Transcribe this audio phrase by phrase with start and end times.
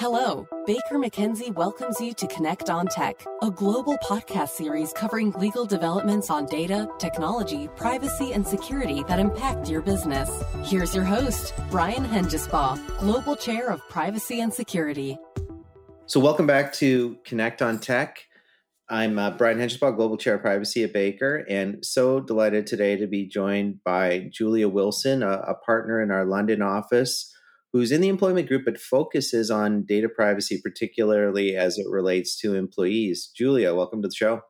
[0.00, 5.66] Hello, Baker McKenzie welcomes you to Connect on Tech, a global podcast series covering legal
[5.66, 10.42] developments on data, technology, privacy, and security that impact your business.
[10.64, 15.18] Here's your host, Brian Hengesbaugh, Global Chair of Privacy and Security.
[16.06, 18.24] So, welcome back to Connect on Tech.
[18.88, 23.06] I'm uh, Brian Hengesbaugh, Global Chair of Privacy at Baker, and so delighted today to
[23.06, 27.30] be joined by Julia Wilson, a, a partner in our London office
[27.72, 32.54] who's in the employment group but focuses on data privacy, particularly as it relates to
[32.54, 33.30] employees.
[33.34, 34.42] Julia, welcome to the show.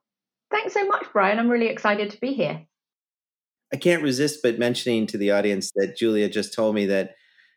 [0.50, 1.38] Thanks so much, Brian.
[1.38, 2.66] I'm really excited to be here.
[3.72, 7.10] I can't resist but mentioning to the audience that Julia just told me that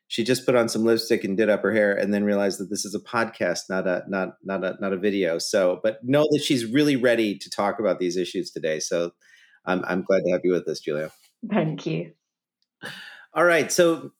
[0.07, 2.69] she just put on some lipstick and did up her hair and then realized that
[2.69, 6.27] this is a podcast not a not not a not a video so but know
[6.29, 9.11] that she's really ready to talk about these issues today so
[9.65, 11.09] i'm, I'm glad to have you with us julia
[11.49, 12.11] thank you
[13.33, 14.11] all right so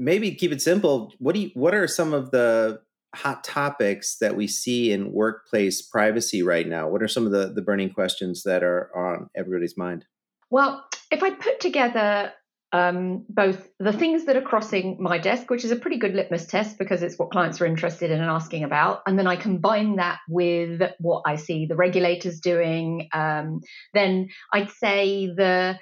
[0.00, 1.12] maybe keep it simple.
[1.18, 2.80] What do you, what are some of the
[3.14, 6.88] hot topics that we see in workplace privacy right now?
[6.88, 10.06] What are some of the, the burning questions that are on everybody's mind?
[10.48, 12.32] Well, if I put together
[12.72, 16.46] um, both the things that are crossing my desk, which is a pretty good litmus
[16.46, 19.96] test because it's what clients are interested in and asking about, and then I combine
[19.96, 23.60] that with what I see the regulators doing, um,
[23.92, 25.78] then I'd say the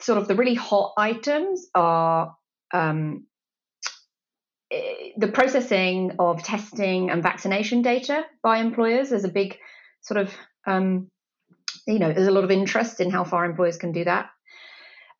[0.00, 2.34] sort of the really hot items are
[2.74, 3.26] um,
[5.16, 9.56] the processing of testing and vaccination data by employers is a big
[10.02, 10.34] sort of
[10.66, 11.10] um,
[11.86, 14.30] you know there's a lot of interest in how far employers can do that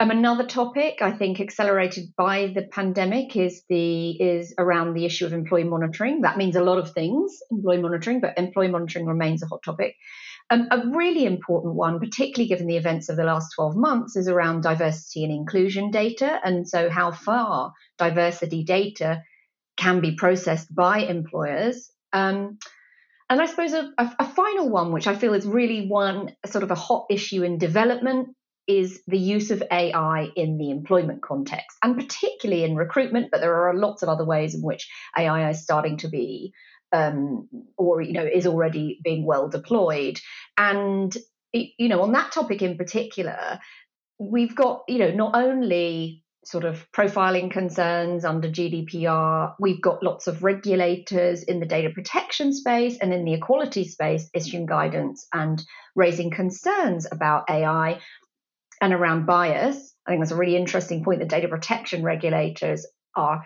[0.00, 5.24] um, another topic I think accelerated by the pandemic is the is around the issue
[5.24, 6.22] of employee monitoring.
[6.22, 9.94] That means a lot of things, employee monitoring, but employee monitoring remains a hot topic.
[10.50, 14.28] Um, a really important one, particularly given the events of the last 12 months, is
[14.28, 16.40] around diversity and inclusion data.
[16.44, 19.22] And so, how far diversity data
[19.84, 21.90] can be processed by employers.
[22.14, 22.58] Um,
[23.28, 26.64] and I suppose a, a, a, final one, which I feel is really one sort
[26.64, 28.28] of a hot issue in development,
[28.66, 33.30] is the use of AI in the employment context, and particularly in recruitment.
[33.30, 36.54] But there are lots of other ways in which AI is starting to be
[36.92, 40.18] um, or you know is already being well deployed.
[40.56, 41.14] And
[41.52, 43.60] you know on that topic in particular,
[44.18, 49.54] we've got you know not only sort of profiling concerns under GDPR.
[49.58, 54.28] We've got lots of regulators in the data protection space and in the equality space
[54.34, 55.62] issuing guidance and
[55.94, 58.00] raising concerns about AI
[58.80, 59.94] and around bias.
[60.06, 63.44] I think that's a really interesting point that data protection regulators are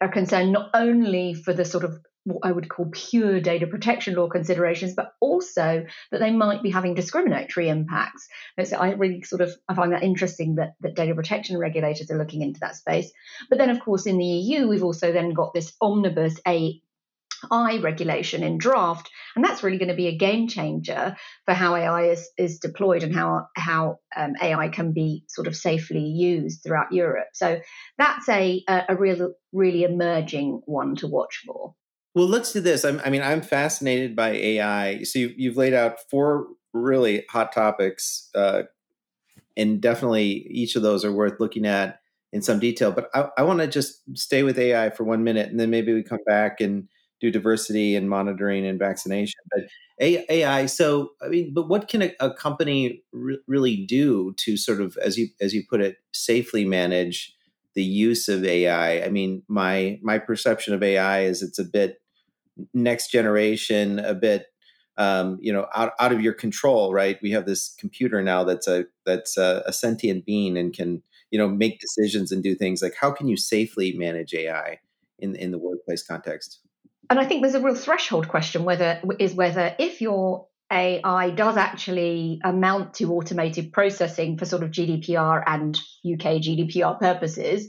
[0.00, 4.14] are concerned not only for the sort of what I would call pure data protection
[4.14, 8.28] law considerations, but also that they might be having discriminatory impacts.
[8.64, 12.18] so I really sort of I find that interesting that, that data protection regulators are
[12.18, 13.10] looking into that space.
[13.48, 18.42] But then, of course, in the EU, we've also then got this omnibus AI regulation
[18.42, 22.28] in draft, and that's really going to be a game changer for how AI is,
[22.36, 27.28] is deployed and how how um, AI can be sort of safely used throughout Europe.
[27.32, 27.60] So
[27.96, 31.74] that's a a, a real really emerging one to watch for.
[32.18, 32.84] Well, let's do this.
[32.84, 35.04] I'm, i mean, I'm fascinated by AI.
[35.04, 38.62] So you, have laid out four really hot topics, uh,
[39.56, 42.00] and definitely each of those are worth looking at
[42.32, 42.90] in some detail.
[42.90, 45.94] But I, I want to just stay with AI for one minute, and then maybe
[45.94, 46.88] we come back and
[47.20, 49.38] do diversity and monitoring and vaccination.
[49.52, 49.68] But
[50.00, 50.66] AI.
[50.66, 54.96] So I mean, but what can a, a company re- really do to sort of,
[54.96, 57.32] as you as you put it, safely manage?
[57.74, 59.04] the use of AI.
[59.04, 62.00] I mean, my my perception of AI is it's a bit
[62.74, 64.46] next generation, a bit
[64.96, 67.18] um, you know out, out of your control, right?
[67.22, 71.38] We have this computer now that's a that's a, a sentient being and can you
[71.38, 72.82] know make decisions and do things.
[72.82, 74.80] Like how can you safely manage AI
[75.18, 76.60] in in the workplace context?
[77.10, 81.56] And I think there's a real threshold question whether is whether if your AI does
[81.56, 87.68] actually amount to automated processing for sort of GDPR and UK GDPR purposes,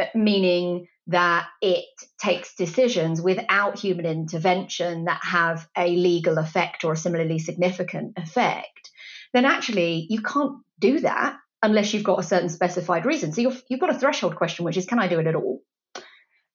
[0.00, 1.84] uh, meaning that it
[2.18, 8.90] takes decisions without human intervention that have a legal effect or a similarly significant effect,
[9.32, 13.32] then actually you can't do that unless you've got a certain specified reason.
[13.32, 15.62] So you've, you've got a threshold question, which is can I do it at all?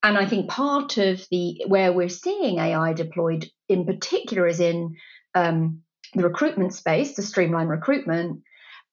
[0.02, 4.96] And I think part of the where we're seeing AI deployed in particular is in
[5.34, 5.82] um,
[6.14, 8.42] the recruitment space to streamline recruitment,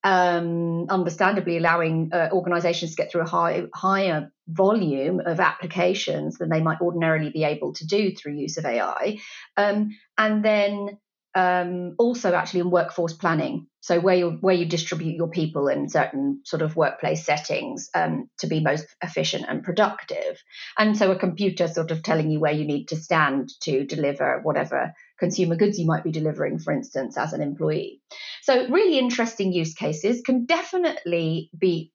[0.03, 6.49] um, understandably allowing uh, organizations to get through a high, higher volume of applications than
[6.49, 9.19] they might ordinarily be able to do through use of AI.
[9.57, 10.97] Um, and then
[11.35, 13.67] um, also actually in workforce planning.
[13.81, 18.29] So where you where you distribute your people in certain sort of workplace settings um,
[18.39, 20.41] to be most efficient and productive.
[20.77, 24.41] And so a computer sort of telling you where you need to stand to deliver
[24.43, 28.01] whatever consumer goods you might be delivering, for instance, as an employee.
[28.43, 31.91] So really interesting use cases can definitely be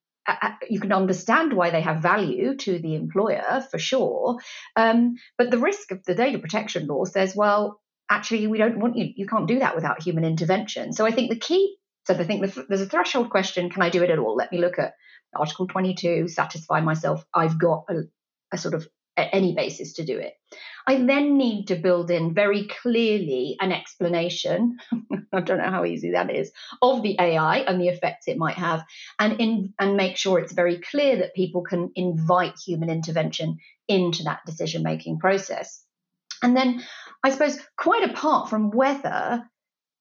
[0.70, 4.38] you can understand why they have value to the employer for sure.
[4.74, 8.96] Um, but the risk of the data protection law says, well, actually we don't want
[8.96, 12.24] you you can't do that without human intervention so i think the key so i
[12.24, 14.78] think the, there's a threshold question can i do it at all let me look
[14.78, 14.94] at
[15.34, 18.02] article 22 satisfy myself i've got a,
[18.52, 20.34] a sort of any basis to do it.
[20.86, 24.78] I then need to build in very clearly an explanation.
[25.32, 26.52] I don't know how easy that is
[26.82, 28.84] of the AI and the effects it might have,
[29.18, 33.58] and in and make sure it's very clear that people can invite human intervention
[33.88, 35.82] into that decision making process.
[36.42, 36.84] And then
[37.22, 39.48] I suppose, quite apart from whether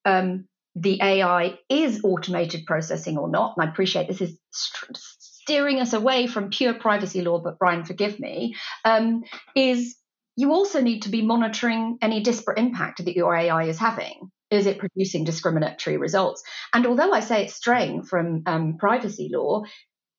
[0.04, 4.98] um, the AI is automated processing or not, and I appreciate this is st-
[5.44, 9.24] steering us away from pure privacy law, but Brian, forgive me, um,
[9.54, 9.94] is
[10.36, 14.30] you also need to be monitoring any disparate impact that your AI is having.
[14.50, 16.42] Is it producing discriminatory results?
[16.72, 19.64] And although I say it's straying from um, privacy law,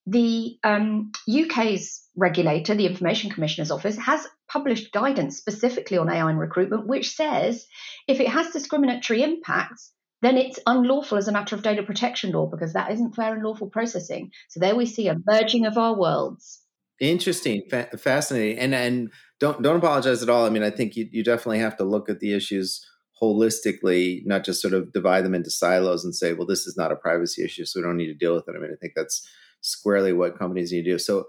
[0.06, 6.38] the um, UK's regulator, the Information Commissioner's Office, has published guidance specifically on AI in
[6.38, 7.66] recruitment, which says
[8.08, 9.92] if it has discriminatory impacts,
[10.26, 13.44] then it's unlawful as a matter of data protection law because that isn't fair and
[13.44, 14.32] lawful processing.
[14.50, 16.62] So there we see a merging of our worlds.
[17.00, 20.46] Interesting, Fa- fascinating, and and don't don't apologize at all.
[20.46, 22.86] I mean, I think you, you definitely have to look at the issues
[23.22, 26.92] holistically, not just sort of divide them into silos and say, well, this is not
[26.92, 28.56] a privacy issue, so we don't need to deal with it.
[28.56, 29.28] I mean, I think that's
[29.62, 31.00] squarely what companies need to do.
[31.00, 31.26] So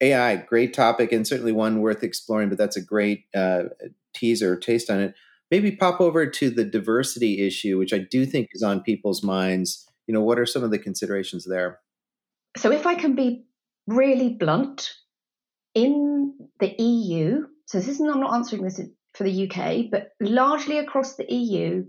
[0.00, 3.64] AI, great topic and certainly one worth exploring, but that's a great uh,
[4.14, 5.14] teaser, taste on it.
[5.50, 9.86] Maybe pop over to the diversity issue, which I do think is on people's minds.
[10.06, 11.80] You know, what are some of the considerations there?
[12.56, 13.44] So, if I can be
[13.86, 14.92] really blunt,
[15.74, 18.80] in the EU, so this is I'm not answering this
[19.14, 21.84] for the UK, but largely across the EU,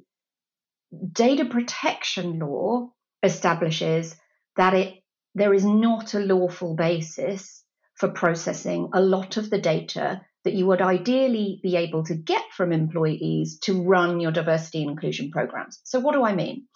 [1.12, 2.92] data protection law
[3.24, 4.16] establishes
[4.58, 4.96] that it
[5.34, 7.64] there is not a lawful basis
[7.96, 12.44] for processing a lot of the data that you would ideally be able to get
[12.56, 15.80] from employees to run your diversity and inclusion programs.
[15.84, 16.68] So, what do I mean?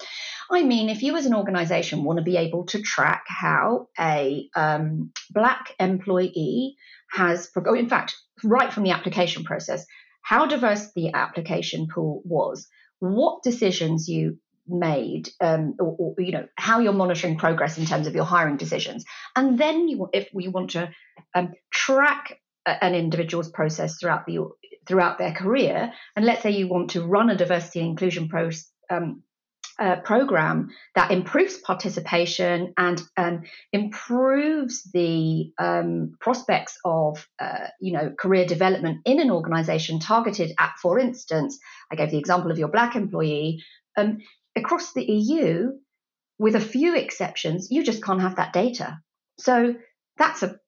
[0.52, 4.48] I mean, if you as an organization want to be able to track how a
[4.56, 6.76] um, black employee
[7.12, 9.86] has, oh, in fact, right from the application process,
[10.22, 12.68] how diverse the application pool was,
[13.00, 14.38] what decisions you
[14.68, 18.58] made um, or, or, you know how you're monitoring progress in terms of your hiring
[18.58, 20.90] decisions and then you if we want to
[21.36, 24.40] um, track an individual's process throughout the
[24.88, 28.50] throughout their career and let's say you want to run a diversity and inclusion pro,
[28.92, 29.24] um,
[29.80, 33.42] uh, program that improves participation and um,
[33.74, 40.74] improves the um, prospects of uh, you know career development in an organization targeted at
[40.82, 41.58] for instance
[41.92, 43.62] i gave the example of your black employee
[43.98, 44.20] um,
[44.56, 45.72] across the EU,
[46.40, 49.00] with a few exceptions, you just can't have that data.
[49.40, 49.76] So
[50.18, 50.60] that's a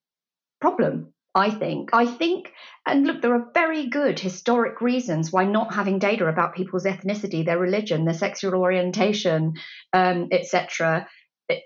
[0.60, 1.90] problem, I think.
[1.94, 2.52] I think,
[2.86, 7.46] and look, there are very good historic reasons why not having data about people's ethnicity,
[7.46, 9.54] their religion, their sexual orientation,
[9.94, 11.08] um, etc.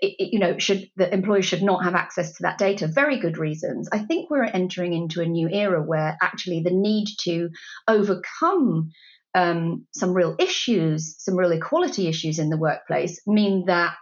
[0.02, 2.86] you know, should the employer should not have access to that data.
[2.86, 3.88] Very good reasons.
[3.92, 7.48] I think we're entering into a new era where actually the need to
[7.88, 8.90] overcome
[9.34, 13.94] um, some real issues, some real equality issues in the workplace, mean that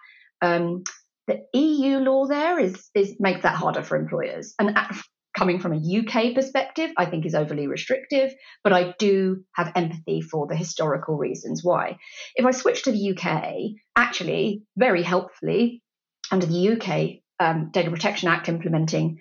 [0.42, 0.82] um,
[1.26, 4.54] the EU law there is is makes that harder for employers.
[4.58, 4.76] And
[5.36, 8.32] coming from a UK perspective, I think is overly restrictive.
[8.64, 11.98] But I do have empathy for the historical reasons why.
[12.34, 13.54] If I switch to the UK,
[13.96, 15.82] actually, very helpfully,
[16.30, 19.18] under the UK um, Data Protection Act implementing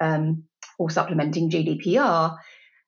[0.00, 0.44] um,
[0.78, 2.36] or supplementing GDPR,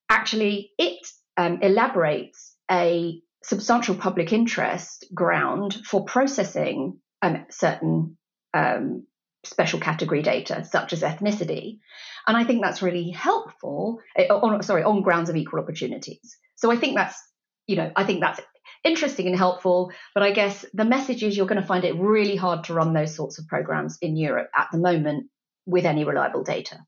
[0.09, 8.17] actually it um, elaborates a substantial public interest ground for processing um, certain
[8.53, 9.07] um,
[9.47, 11.79] special category data, such as ethnicity.
[12.27, 16.37] And I think that's really helpful, eh, on, sorry, on grounds of equal opportunities.
[16.57, 17.21] So I think that's,
[17.67, 18.41] you know, I think that's
[18.85, 19.93] interesting and helpful.
[20.15, 22.93] But I guess the message is you're going to find it really hard to run
[22.93, 25.29] those sorts of programs in Europe at the moment
[25.67, 26.79] with any reliable data.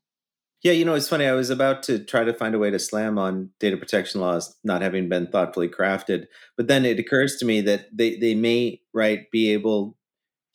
[0.63, 1.25] Yeah, you know, it's funny.
[1.25, 4.55] I was about to try to find a way to slam on data protection laws
[4.63, 8.81] not having been thoughtfully crafted, but then it occurs to me that they they may
[8.91, 9.97] right be able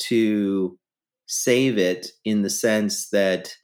[0.01, 0.77] to
[1.27, 3.55] save it in the sense that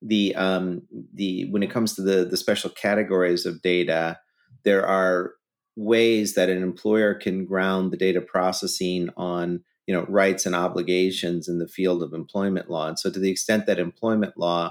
[0.00, 0.82] the um
[1.14, 4.18] the when it comes to the the special categories of data,
[4.64, 5.32] there are
[5.76, 11.48] ways that an employer can ground the data processing on you know rights and obligations
[11.48, 12.88] in the field of employment law.
[12.88, 14.70] And so to the extent that employment law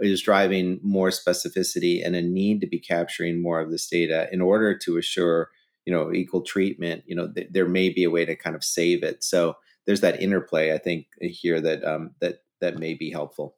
[0.00, 4.40] is driving more specificity and a need to be capturing more of this data in
[4.40, 5.50] order to assure
[5.86, 8.62] you know equal treatment you know th- there may be a way to kind of
[8.62, 9.24] save it.
[9.24, 9.56] So
[9.88, 13.56] there's that interplay i think here that um, that that may be helpful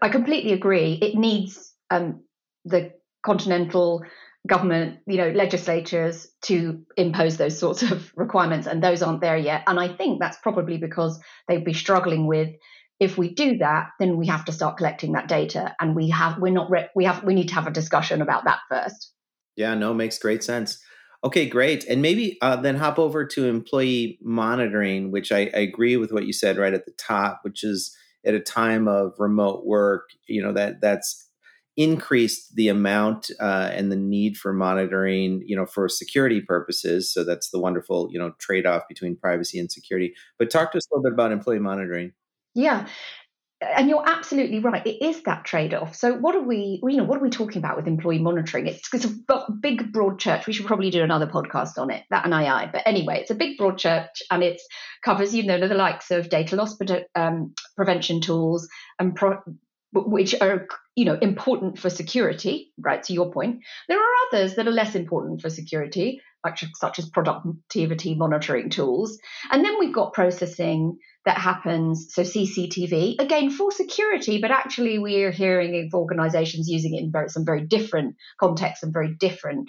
[0.00, 2.22] i completely agree it needs um,
[2.64, 2.90] the
[3.22, 4.02] continental
[4.48, 9.62] government, you know, legislatures to impose those sorts of requirements, and those aren't there yet.
[9.66, 12.50] And I think that's probably because they'd be struggling with.
[13.00, 16.38] If we do that, then we have to start collecting that data, and we have
[16.38, 19.12] we're not re- we have we need to have a discussion about that first.
[19.56, 20.82] Yeah, no, makes great sense.
[21.24, 21.84] Okay, great.
[21.84, 26.26] And maybe uh, then hop over to employee monitoring, which I, I, agree with what
[26.26, 30.42] you said right at the top, which is at a time of remote work, you
[30.42, 31.28] know that that's
[31.76, 37.12] increased the amount uh, and the need for monitoring, you know, for security purposes.
[37.12, 40.12] So that's the wonderful, you know, trade off between privacy and security.
[40.38, 42.12] But talk to us a little bit about employee monitoring.
[42.54, 42.86] Yeah.
[43.62, 44.84] And you're absolutely right.
[44.86, 45.94] It is that trade-off.
[45.94, 46.80] So, what are we?
[46.82, 48.66] You know, what are we talking about with employee monitoring?
[48.66, 50.46] It's, it's a big, broad church.
[50.46, 52.02] We should probably do another podcast on it.
[52.10, 52.70] That and AI.
[52.72, 54.60] But anyway, it's a big, broad church, and it
[55.04, 56.76] covers you know the likes of data loss
[57.14, 59.42] um, prevention tools and pro-
[59.92, 63.60] which are you know important for security right to your point.
[63.88, 66.20] There are others that are less important for security
[66.74, 69.18] such as productivity monitoring tools.
[69.50, 75.30] And then we've got processing that happens so cctv again for security but actually we're
[75.30, 79.68] hearing of organizations using it in very, some very different contexts and very different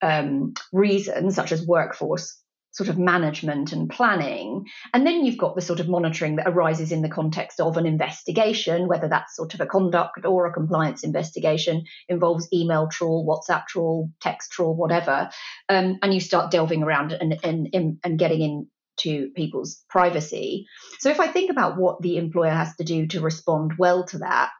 [0.00, 2.40] um, reasons such as workforce
[2.78, 4.64] sort of management and planning.
[4.94, 7.86] And then you've got the sort of monitoring that arises in the context of an
[7.86, 13.66] investigation, whether that's sort of a conduct or a compliance investigation, involves email trawl, WhatsApp
[13.66, 15.28] trawl, text trawl, whatever.
[15.68, 18.68] Um, and you start delving around and, and, and getting
[19.02, 20.68] into people's privacy.
[21.00, 24.18] So if I think about what the employer has to do to respond well to
[24.18, 24.50] that,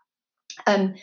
[0.67, 0.97] um,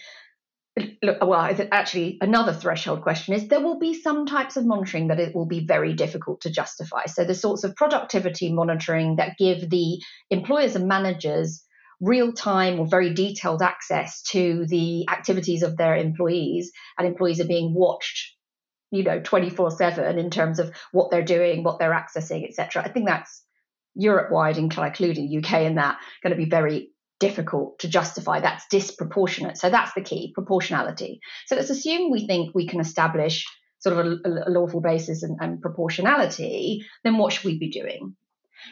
[1.03, 5.33] well, actually, another threshold question is there will be some types of monitoring that it
[5.33, 7.05] will be very difficult to justify.
[7.05, 11.63] So, the sorts of productivity monitoring that give the employers and managers
[12.01, 17.47] real time or very detailed access to the activities of their employees, and employees are
[17.47, 18.33] being watched.
[18.91, 22.83] You know, 24 7 in terms of what they're doing, what they're accessing, etc.
[22.83, 23.43] I think that's
[23.95, 28.39] Europe wide, including UK, and that going to be very difficult to justify.
[28.39, 29.57] That's disproportionate.
[29.57, 31.21] So that's the key proportionality.
[31.45, 33.45] So let's assume we think we can establish
[33.79, 38.15] sort of a, a lawful basis and, and proportionality, then what should we be doing?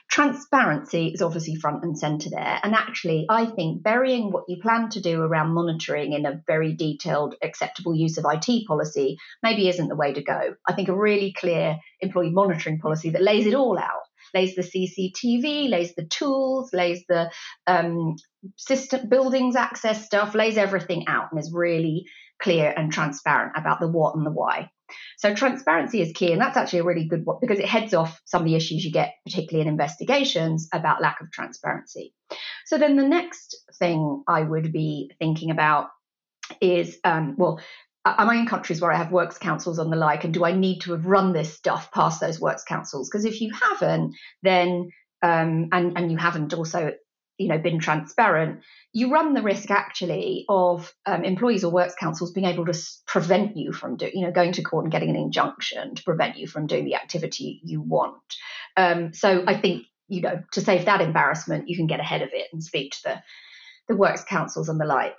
[0.09, 2.59] Transparency is obviously front and center there.
[2.63, 6.73] And actually, I think burying what you plan to do around monitoring in a very
[6.73, 10.55] detailed, acceptable use of IT policy maybe isn't the way to go.
[10.67, 14.02] I think a really clear employee monitoring policy that lays it all out
[14.33, 17.31] lays the CCTV, lays the tools, lays the
[17.67, 18.15] um,
[18.57, 22.05] system buildings access stuff, lays everything out and is really
[22.41, 24.69] clear and transparent about the what and the why.
[25.17, 28.21] So transparency is key, and that's actually a really good one because it heads off
[28.25, 32.13] some of the issues you get, particularly in investigations, about lack of transparency.
[32.65, 35.87] So then the next thing I would be thinking about
[36.61, 37.59] is um, well,
[38.05, 40.51] am I in countries where I have works councils and the like, and do I
[40.51, 43.09] need to have run this stuff past those works councils?
[43.09, 44.89] Because if you haven't, then
[45.21, 46.93] um, and and you haven't also
[47.37, 52.31] you know been transparent, you run the risk actually of um, employees or works councils
[52.31, 55.15] being able to prevent you from doing you know going to court and getting an
[55.15, 58.17] injunction to prevent you from doing the activity you want.
[58.75, 62.29] Um, so I think you know to save that embarrassment, you can get ahead of
[62.33, 63.23] it and speak to the
[63.87, 65.17] the works councils and the like.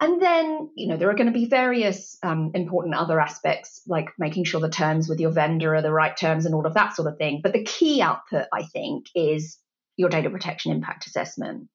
[0.00, 4.08] And then, you know, there are going to be various um, important other aspects, like
[4.18, 6.94] making sure the terms with your vendor are the right terms and all of that
[6.96, 7.40] sort of thing.
[7.42, 9.58] But the key output, I think, is
[9.96, 11.68] your data protection impact assessment.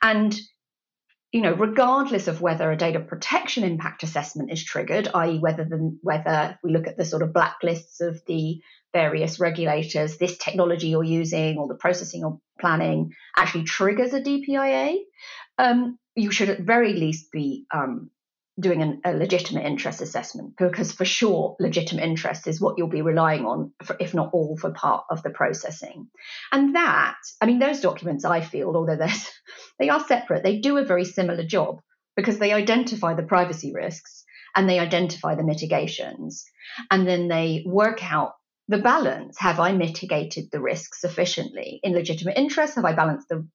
[0.00, 0.34] And,
[1.32, 5.98] you know, regardless of whether a data protection impact assessment is triggered, i.e., whether the,
[6.02, 8.60] whether we look at the sort of blacklists of the
[8.94, 14.96] various regulators, this technology you're using or the processing or planning actually triggers a DPIA.
[15.58, 18.10] Um, you should at very least be um,
[18.58, 23.02] doing an, a legitimate interest assessment because for sure legitimate interest is what you'll be
[23.02, 26.08] relying on for, if not all for part of the processing.
[26.52, 29.12] And that i mean those documents i feel although they're,
[29.78, 31.80] they are separate they do a very similar job
[32.16, 36.44] because they identify the privacy risks and they identify the mitigations
[36.90, 38.32] and then they work out
[38.68, 39.38] the balance.
[39.38, 41.78] Have i mitigated the risks sufficiently?
[41.82, 43.46] In legitimate interest have i balanced the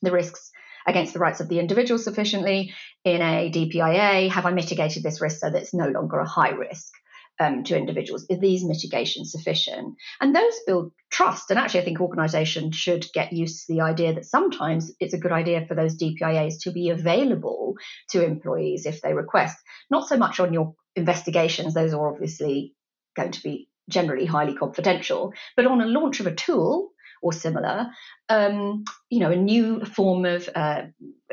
[0.00, 0.50] the risks
[0.88, 4.30] against the rights of the individual sufficiently in a DPIA?
[4.30, 6.92] Have I mitigated this risk so that it's no longer a high risk?
[7.40, 8.26] um, to individuals.
[8.30, 9.96] Are these mitigations sufficient?
[10.20, 11.50] And those build trust.
[11.50, 15.18] And actually, I think organizations should get used to the idea that sometimes it's a
[15.18, 17.74] good idea for those DPIAs to be available
[18.10, 19.56] to employees if they request.
[19.90, 22.74] Not so much on your investigations, those are obviously
[23.16, 26.90] going to be generally highly confidential, but on a launch of a tool
[27.22, 27.88] or similar,
[28.28, 30.82] um, you know, a new form of, uh,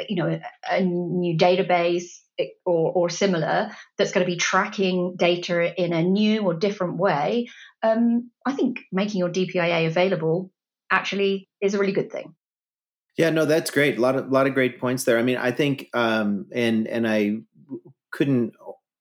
[0.07, 0.39] you know,
[0.69, 2.19] a, new database
[2.65, 7.47] or, or, similar that's going to be tracking data in a new or different way,
[7.81, 10.51] um, I think making your DPIA available
[10.91, 12.35] actually is a really good thing.
[13.17, 13.97] Yeah, no, that's great.
[13.97, 15.17] A lot of lot of great points there.
[15.17, 17.37] I mean, I think, um, and and I
[18.11, 18.53] couldn't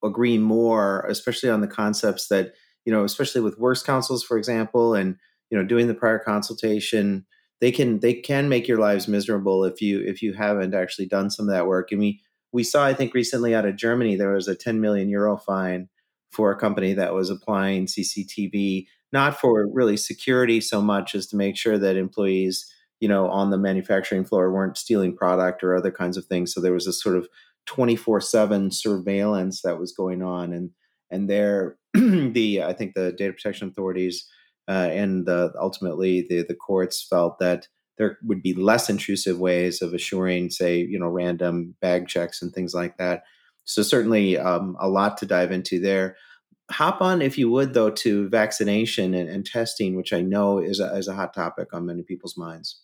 [0.04, 4.94] agree more, especially on the concepts that you know, especially with works councils, for example,
[4.94, 5.16] and
[5.50, 7.26] you know, doing the prior consultation.
[7.60, 11.30] They can they can make your lives miserable if you if you haven't actually done
[11.30, 11.92] some of that work.
[11.92, 12.20] and we
[12.54, 15.88] we saw, I think, recently out of Germany, there was a 10 million euro fine
[16.30, 21.36] for a company that was applying CCTV, not for really security so much as to
[21.36, 25.90] make sure that employees, you know, on the manufacturing floor weren't stealing product or other
[25.90, 26.54] kinds of things.
[26.54, 27.28] So there was a sort of
[27.66, 30.52] 24 7 surveillance that was going on.
[30.52, 30.70] And
[31.10, 34.28] and there, the I think the data protection authorities
[34.68, 37.68] uh, and ultimately the the courts felt that
[37.98, 42.52] there would be less intrusive ways of assuring, say, you know, random bag checks and
[42.52, 43.22] things like that.
[43.64, 46.16] So certainly um, a lot to dive into there.
[46.70, 50.80] Hop on, if you would, though, to vaccination and, and testing, which I know is
[50.80, 52.80] a, is a hot topic on many people's minds.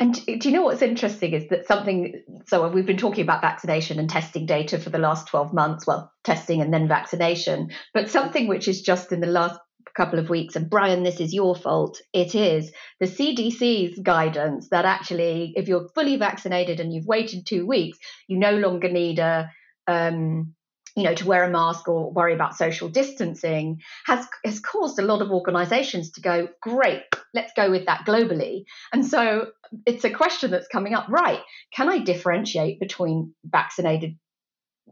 [0.00, 3.98] And do you know what's interesting is that something, so we've been talking about vaccination
[3.98, 8.46] and testing data for the last 12 months, well, testing and then vaccination, but something
[8.46, 9.58] which is just in the last
[9.98, 10.56] couple of weeks.
[10.56, 12.00] And Brian, this is your fault.
[12.14, 17.66] It is the CDC's guidance that actually, if you're fully vaccinated and you've waited two
[17.66, 19.50] weeks, you no longer need a
[19.86, 20.54] um,
[20.96, 25.02] you know, to wear a mask or worry about social distancing has has caused a
[25.02, 27.02] lot of organizations to go, great,
[27.34, 28.64] let's go with that globally.
[28.92, 29.46] And so
[29.86, 31.40] it's a question that's coming up, right?
[31.74, 34.16] Can I differentiate between vaccinated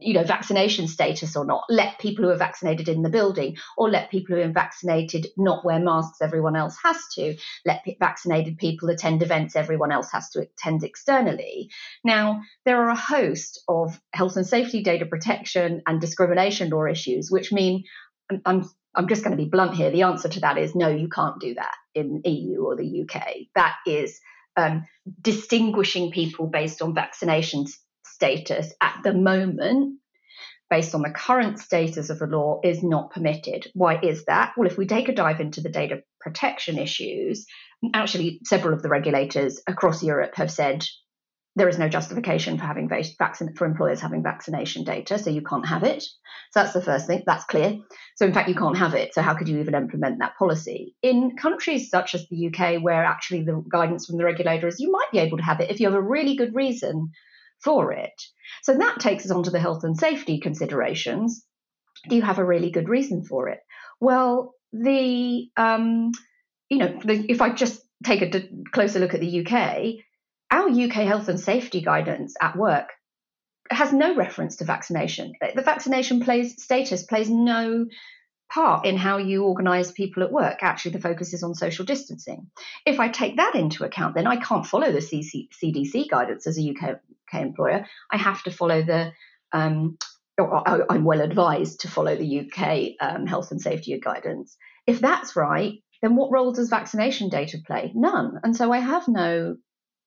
[0.00, 1.65] you know vaccination status or not.
[1.69, 5.65] Let people who are vaccinated in the building or let people who are vaccinated not
[5.65, 7.37] wear masks everyone else has to.
[7.65, 11.71] Let p- vaccinated people attend events everyone else has to attend externally.
[12.04, 17.30] Now there are a host of health and safety data protection and discrimination law issues
[17.30, 17.85] which mean
[18.45, 21.09] i'm i'm just going to be blunt here the answer to that is no you
[21.09, 23.23] can't do that in eu or the uk
[23.54, 24.21] that is
[24.59, 24.87] um,
[25.21, 27.73] distinguishing people based on vaccinations
[28.17, 30.00] status at the moment,
[30.71, 33.67] based on the current status of the law, is not permitted.
[33.75, 34.55] Why is that?
[34.57, 37.47] Well, if we take a dive into the data protection issues,
[37.95, 40.87] actually, several of the regulators across Europe have said
[41.57, 45.67] there is no justification for having vaccine for employers having vaccination data, so you can't
[45.67, 46.02] have it.
[46.02, 47.23] So that's the first thing.
[47.26, 47.79] That's clear.
[48.17, 49.15] So in fact, you can't have it.
[49.15, 53.05] So how could you even implement that policy in countries such as the UK, where
[53.05, 55.81] actually the guidance from the regulator is you might be able to have it if
[55.81, 57.11] you have a really good reason
[57.62, 58.23] for it.
[58.62, 61.45] So that takes us on to the health and safety considerations.
[62.08, 63.60] Do you have a really good reason for it?
[64.00, 66.12] Well, the um,
[66.69, 70.04] you know, the, if I just take a d- closer look at the UK,
[70.50, 72.88] our UK health and safety guidance at work
[73.71, 75.32] has no reference to vaccination.
[75.54, 77.86] The vaccination plays status plays no
[78.52, 80.58] part in how you organize people at work.
[80.62, 82.49] Actually, the focus is on social distancing.
[82.84, 86.58] If I take that into account, then I can't follow the CC, CDC guidance as
[86.58, 87.00] a UK, UK,
[87.34, 87.86] employer.
[88.12, 89.12] I have to follow the,
[89.52, 89.99] um,
[90.39, 94.56] or I'm well advised to follow the UK um, health and safety guidance.
[94.86, 97.93] If that's right, then what role does vaccination data play?
[97.95, 98.41] None.
[98.43, 99.56] And so I have no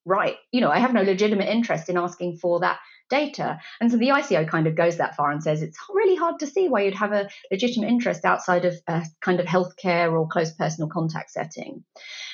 [0.05, 2.79] right, you know, I have no legitimate interest in asking for that
[3.09, 3.59] data.
[3.81, 6.47] And so the ICO kind of goes that far and says it's really hard to
[6.47, 10.53] see why you'd have a legitimate interest outside of a kind of healthcare or close
[10.53, 11.83] personal contact setting.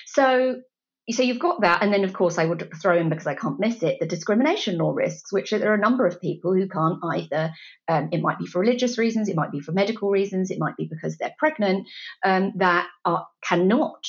[0.06, 0.62] So
[1.12, 3.60] so you've got that, and then of course I would throw in because I can't
[3.60, 6.68] miss it the discrimination law risks, which are, there are a number of people who
[6.68, 7.52] can't either.
[7.88, 10.78] Um, it might be for religious reasons, it might be for medical reasons, it might
[10.78, 11.88] be because they're pregnant
[12.24, 14.04] um, that are, cannot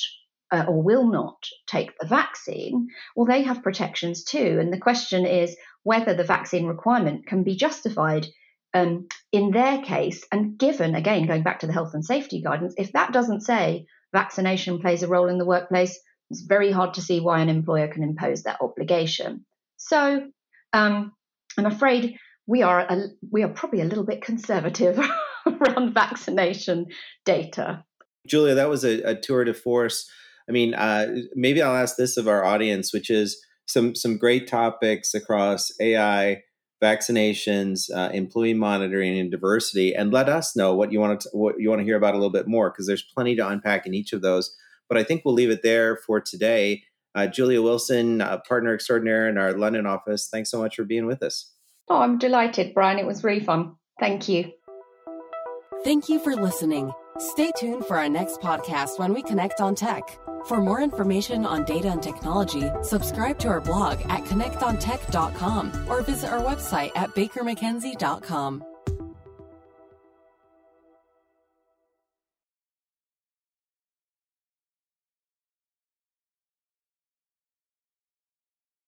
[0.51, 2.87] uh, or will not take the vaccine.
[3.15, 7.55] Well, they have protections too, and the question is whether the vaccine requirement can be
[7.55, 8.27] justified
[8.73, 10.25] um, in their case.
[10.31, 13.85] And given, again, going back to the health and safety guidance, if that doesn't say
[14.13, 17.87] vaccination plays a role in the workplace, it's very hard to see why an employer
[17.87, 19.45] can impose that obligation.
[19.77, 20.29] So
[20.73, 21.13] um,
[21.57, 24.99] I'm afraid we are a, we are probably a little bit conservative
[25.45, 26.87] around vaccination
[27.25, 27.83] data.
[28.27, 30.09] Julia, that was a, a tour de force.
[30.49, 34.47] I mean, uh, maybe I'll ask this of our audience, which is some some great
[34.47, 36.43] topics across AI,
[36.81, 39.93] vaccinations, uh, employee monitoring, and diversity.
[39.93, 42.17] And let us know what you want to what you want to hear about a
[42.17, 44.55] little bit more because there's plenty to unpack in each of those.
[44.89, 46.83] But I think we'll leave it there for today.
[47.15, 50.29] Uh, Julia Wilson, uh, partner extraordinaire in our London office.
[50.31, 51.53] Thanks so much for being with us.
[51.89, 52.99] Oh, I'm delighted, Brian.
[52.99, 53.75] It was really fun.
[53.99, 54.51] Thank you.
[55.83, 56.91] Thank you for listening.
[57.17, 60.03] Stay tuned for our next podcast when we connect on tech.
[60.45, 66.31] For more information on data and technology, subscribe to our blog at connectontech.com or visit
[66.31, 68.63] our website at bakermckenzie.com.